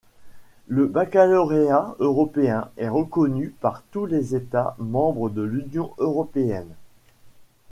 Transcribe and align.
Le 0.67 0.87
baccalauréat 0.87 1.95
européen 1.99 2.71
est 2.77 2.89
reconnu 2.89 3.53
par 3.59 3.83
tous 3.91 4.07
les 4.07 4.33
États 4.35 4.73
membres 4.79 5.29
de 5.29 5.43
l'Union 5.43 5.93
européenne. 5.99 6.73